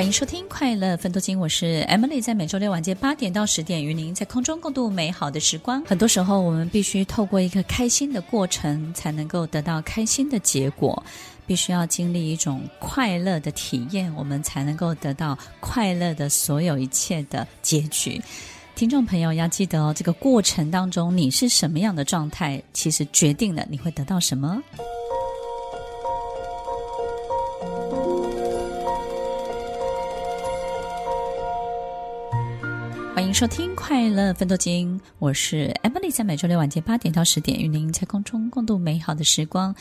[0.00, 5.84] 欢迎收听《快乐分多金》，我是 Emily，在每周六晚间八点到十点，与您在空中共度美好的时光。
[5.84, 11.04] 很多时候，我们必须透过一个开心的过程，才能够得到开心的结果。
[11.46, 18.18] 必须要经历一种快乐的体验，我们才能够得到快乐的所有一切的结局。
[18.74, 24.62] 听众朋友要记得哦，这个过程当中你是什么样的状态，其实决定了你会得到什么。
[33.20, 39.74] 欢迎收听《快乐分多金》，我是 Emily，在每周六晚间八点到十点，与您在空中共度美好的时光。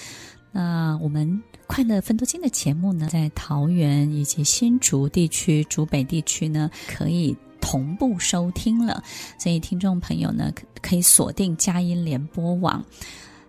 [0.52, 1.26] 那我们
[1.66, 9.02] 《快乐分多金》的节目呢，在桃园以及新竹地区、竹北地区呢，可以同步收听了。
[9.40, 10.52] 所以听众朋友呢，
[10.82, 12.84] 可以锁定佳音联播网，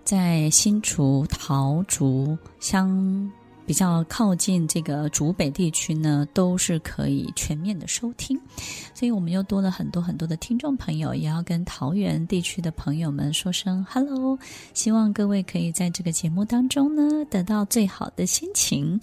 [0.05, 3.29] 在新竹、桃竹香。
[3.71, 8.37] 比较靠近这个主北地区呢，都是可以全面的收听，
[8.93, 14.37] 所以我们又多了很多很多的听众朋友，也要跟桃园地区的朋友们说声 hello，
[14.75, 18.99] 希望各位可以在这个节目当中呢，得到最好的心情。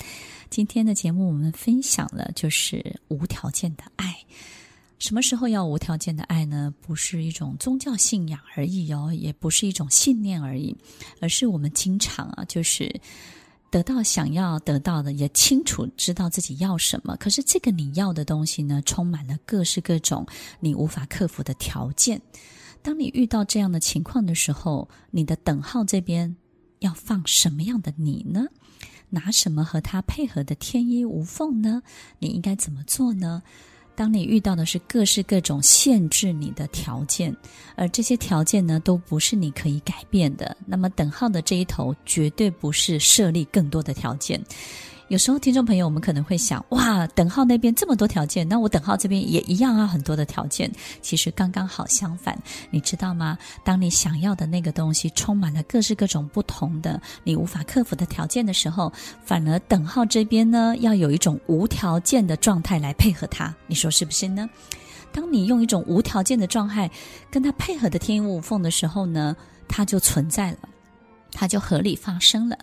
[0.50, 4.14] 今天的节目我们分享了就是无条件的爱，
[5.00, 6.74] 什么时候要无条件的爱呢？
[6.82, 10.76] 不是一种宗教信仰而已哦，也不是一种信念而已，
[11.22, 12.94] 而是我们经常啊，就是。
[13.70, 17.16] 得到想要得到的，也清楚知道自己要什么。
[17.18, 20.26] 可是这个你要的东西呢，充满了各式各种
[20.60, 22.22] 你无法克服的条件。
[22.82, 26.36] 当你遇到这样的情况的时候，你的等号这边
[26.80, 28.46] 要放什么样的你呢？
[29.10, 31.82] 拿什么和他配合的天衣无缝呢？
[32.20, 33.42] 你应该怎么做呢？
[33.98, 37.36] 当你遇到的是各式各种限制你的条件，
[37.76, 44.40] 而这些条件呢，都不是你可以改变的，那么等号的这一头绝对不是设立更多的条件。
[45.10, 50.70] 有时候，听众朋友，我们可能会想：哇，等号那边这么多条件，那我等号这边也一样啊，很多的条件。
[51.02, 52.38] 其实刚刚好相反，
[52.72, 53.38] 你知道吗？
[53.64, 58.92] 当你想要的那个东西充满了各式各种不同的你无法克服的条件的时候，
[59.24, 63.56] 反而等号这边呢，要有一种无条件的状态来配合它。
[63.66, 64.50] 你说是不是呢？
[65.14, 66.92] 当你用一种无条件的状态
[67.32, 69.34] 跟它配合的天衣无缝的时候呢，
[69.70, 70.58] 它就存在了，
[71.32, 72.58] 它就合理发生了。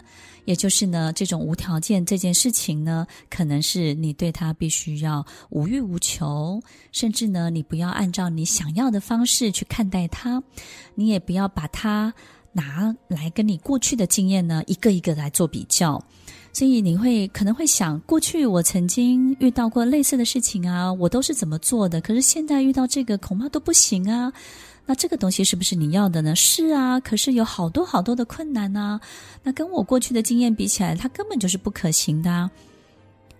[0.44, 6.60] 也就是呢，这种无条件这件事情呢，可能是你对他必须要无欲无求，
[6.92, 10.42] 甚至呢，你不要按照你想要的方式去看待他，
[10.94, 12.12] 你也不要把他
[12.52, 16.02] 拿来跟你过去的经验呢一个一个来做比较，
[16.52, 24.32] 所以你会可能会想，过去我曾经遇到过类似的事情啊，我都是怎么做的，可是现在遇到这个恐怕都不行啊。
[24.86, 26.36] 那这个东西是不是你要的呢？
[26.36, 29.00] 是啊，可是有好多好多的困难啊。
[29.42, 32.50] 那跟我过去的经验比起来，它根本就是不可行的啊。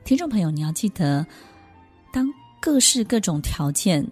[0.04, 1.26] 听众朋友，你要记得，
[2.12, 2.26] 当
[2.60, 4.06] 各式各种条件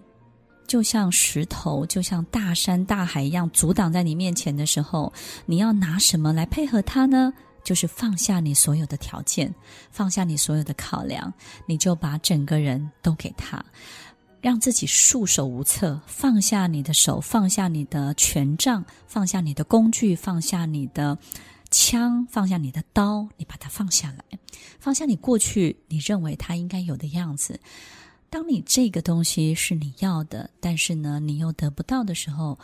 [0.67, 5.11] 就像石头、就像大山大海一样阻挡在你面前的时候，
[5.45, 7.33] 你要拿什么来配合它呢？
[7.63, 9.53] 就是放下你所有的条件，
[9.89, 11.33] 放下你所有的考量，
[11.65, 13.63] 你就把整个人都给他。
[14.43, 21.17] 让自己束手无策，放下你的手，放下你的权杖，放下你的工具，放下你的
[21.71, 24.37] 枪，放下你的刀，你把它放下来，
[24.81, 27.57] 放下你过去你认为它应该有的样子。
[28.29, 32.59] 当你这个东西是你要的，但是呢，你又得不到的时候，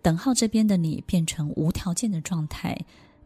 [0.00, 2.78] 等号这边的你变成无条件的状态，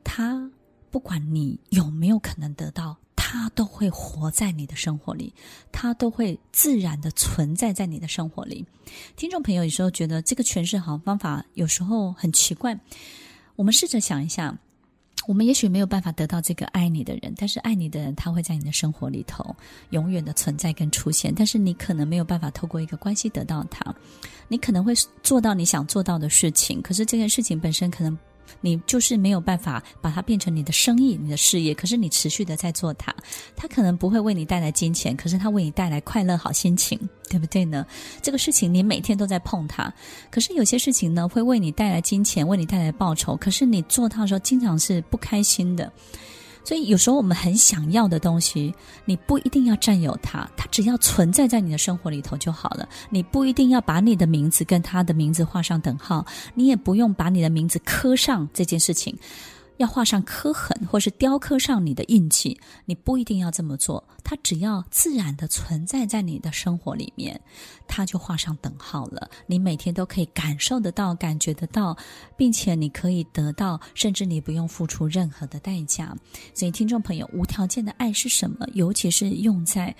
[0.03, 0.51] 它
[0.91, 2.97] 不管你有没有可能得到。
[3.33, 5.33] 它都会活在你的生活里，
[5.73, 8.63] 它都会自然的存在在你的生活里。
[9.17, 12.79] 听众朋友有时候觉得这个诠释好方法有时候很奇怪，
[13.57, 14.55] 我们试着想一下，
[15.27, 19.57] 我们也许没有办法得到这个爱你的人，但是爱你的人他会在你的生活里头
[19.91, 23.95] 永远的存在跟出现，但是你可能没有办法透过一个关系得到他，
[24.47, 24.93] 你可能会
[25.23, 28.19] 做到你想做到的事情，可是这件事情本身可能。
[28.61, 33.15] 你就是没有办法把它变成你的生意、你的事业，可是你持续的在做它，
[33.57, 36.99] 它可能不会为你带来金钱，可是它为你带来快乐、好心情，
[37.29, 37.87] 对不对呢？
[38.21, 39.93] 这个事情你每天都在碰它，
[40.31, 45.93] 可是有些事情呢，会为你带来金钱，为你带来报酬，可是你做它的时候经常是不开心的。
[46.65, 48.75] 所以有时候我们很想要的东西，
[49.05, 52.89] 你不一定要占有它，它只要存在在你的生活里头就好了。
[53.11, 56.25] 你不一定要把你的名字跟他的名字画上等号，
[56.55, 59.17] 你也不用把你的名字刻上这件事情。
[59.83, 64.03] 要画上刻痕，或是雕刻上你的印记，你不一定要这么做。
[64.23, 67.39] 它只要自然的存在在你的生活里面，
[67.89, 69.29] 它就画上等号了。
[69.47, 71.97] 你每天都可以感受得到、感觉得到，
[72.37, 76.17] 并且你可以得到，甚至你不用付出任何的代价。
[76.55, 78.65] 所以，听众朋友，无条件的爱是什么？
[78.75, 79.95] 尤其是用在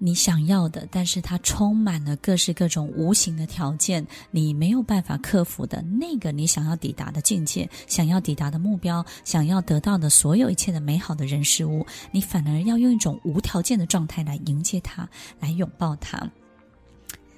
[0.00, 15.08] 你想要的，但是它充满了各式各种无形的条件，你没有办法克服的那个你想要抵达的境界，想要抵达的目标，想要得到的所有一切的美好的人事物，你反而要用一种无条件的状态来迎接它，
[15.40, 16.30] 来拥抱它。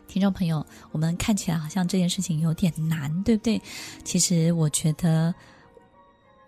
[0.07, 3.61] 听众朋友，我们看起来好像这件事情有点难，对不对？
[4.05, 5.35] 其实我觉得。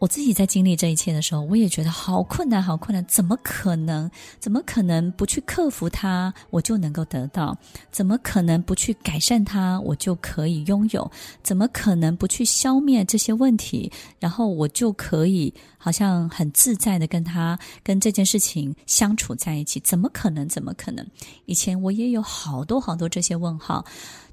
[0.03, 3.07] 我自己在经历这一切的时候，我也觉得好困难，好困难。
[3.07, 4.11] 怎么可能？
[4.41, 7.57] 怎么可能不去克服它，我就能够得到？
[7.93, 11.09] 怎么可能不去改善它，我就可以拥有？
[11.45, 19.79] 怎么可能不去消灭这些问题，然后我就可以好像很自在的跟他、跟这件事情相处在一起？
[19.85, 20.49] 怎么可能？
[20.49, 21.07] 怎么可能？
[21.47, 23.85] 以前我也有好多好多这些问号。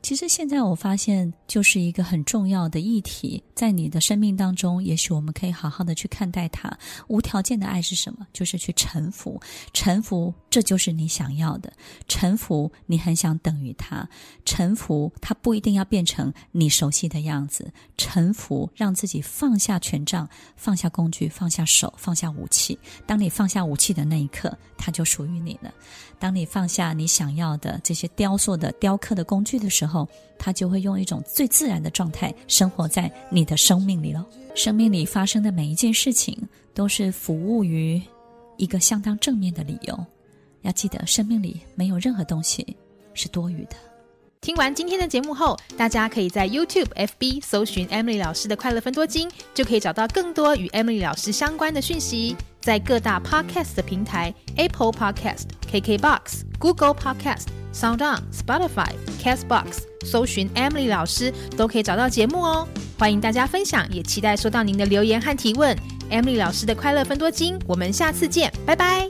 [0.01, 6.71] 其实现在我发现，就是一个很重要的议题，在你的生命当中，也许我们可以好好的去看待它。
[7.07, 8.25] 无条件的爱是什么？
[8.31, 9.41] 就是去臣服，
[9.73, 11.73] 臣服，这就是你想要的。
[12.07, 14.07] 臣服，你很想等于他。
[14.45, 17.69] 臣服，他不一定要变成你熟悉的样子。
[17.97, 22.79] 臣服，让自己放下权杖，放下工具，放下手，放下武器。
[23.05, 25.73] 当你放下武器的那一刻，它就属于你了。
[26.17, 30.07] 当你放下你想要的这些雕塑的雕刻的工具的时候，
[30.37, 34.25] 它就会用一种最自然的状态生活在你的生命里了。
[34.59, 36.37] 生命里发生的每一件事情，
[36.73, 38.01] 都是服务于
[38.57, 39.97] 一个相当正面的理由。
[40.63, 42.75] 要记得，生命里没有任何东西
[43.13, 43.77] 是多余的。
[44.41, 52.35] 听完今天的节目后，大家可以在 YouTube、FB 搜寻 Emily 老师的快乐分多金，就可以找到更多与 Emily 老师相关的讯息。
[52.59, 58.91] 在各大 Podcast 的平台，Apple Podcast、KKBox、Google Podcast、SoundOn、Spotify、
[59.23, 62.67] Castbox，搜寻 Emily 老师都可以找到节目哦。
[62.99, 65.73] 欢迎大家分享，也期待收到您的留言和提问。
[66.11, 69.08] Emily 老师的快乐分多金，我们下次见，拜拜。